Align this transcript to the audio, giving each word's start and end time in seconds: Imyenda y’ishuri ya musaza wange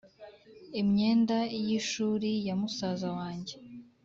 Imyenda 0.81 1.37
y’ishuri 1.65 2.31
ya 2.47 2.53
musaza 2.61 3.07
wange 3.17 3.55